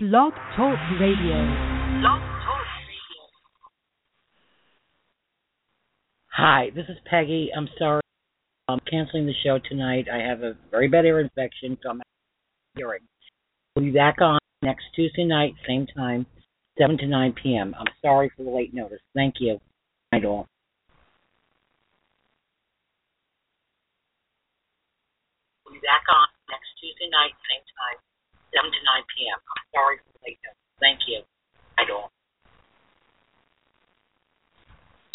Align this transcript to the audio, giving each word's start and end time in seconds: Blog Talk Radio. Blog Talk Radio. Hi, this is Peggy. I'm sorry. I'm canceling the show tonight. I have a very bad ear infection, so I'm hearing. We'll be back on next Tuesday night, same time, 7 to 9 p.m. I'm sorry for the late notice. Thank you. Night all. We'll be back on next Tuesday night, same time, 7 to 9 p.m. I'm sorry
Blog 0.00 0.32
Talk 0.54 0.78
Radio. 1.00 1.42
Blog 1.98 2.22
Talk 2.22 2.66
Radio. 2.86 3.22
Hi, 6.28 6.70
this 6.72 6.84
is 6.88 6.96
Peggy. 7.04 7.50
I'm 7.50 7.66
sorry. 7.76 8.00
I'm 8.68 8.78
canceling 8.88 9.26
the 9.26 9.34
show 9.42 9.58
tonight. 9.58 10.06
I 10.06 10.18
have 10.18 10.44
a 10.44 10.54
very 10.70 10.86
bad 10.86 11.04
ear 11.04 11.18
infection, 11.18 11.76
so 11.82 11.90
I'm 11.90 12.02
hearing. 12.76 13.00
We'll 13.74 13.86
be 13.86 13.90
back 13.90 14.20
on 14.20 14.38
next 14.62 14.84
Tuesday 14.94 15.24
night, 15.24 15.54
same 15.66 15.88
time, 15.88 16.26
7 16.78 16.96
to 16.98 17.06
9 17.08 17.34
p.m. 17.42 17.74
I'm 17.76 17.92
sorry 18.00 18.30
for 18.36 18.44
the 18.44 18.50
late 18.50 18.72
notice. 18.72 19.02
Thank 19.16 19.40
you. 19.40 19.58
Night 20.12 20.24
all. 20.24 20.46
We'll 25.66 25.74
be 25.74 25.80
back 25.80 26.06
on 26.06 26.28
next 26.50 26.70
Tuesday 26.78 27.10
night, 27.10 27.34
same 27.50 27.66
time, 27.74 27.98
7 28.54 28.70
to 28.70 28.78
9 28.78 28.97
p.m. 29.16 29.38
I'm 29.38 29.66
sorry 29.74 29.96